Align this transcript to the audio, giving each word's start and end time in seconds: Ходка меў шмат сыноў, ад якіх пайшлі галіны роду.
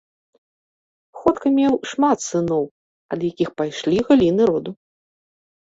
Ходка 1.19 1.51
меў 1.57 1.73
шмат 1.91 2.19
сыноў, 2.29 2.65
ад 3.13 3.19
якіх 3.31 3.49
пайшлі 3.63 3.97
галіны 4.11 4.43
роду. 4.55 4.71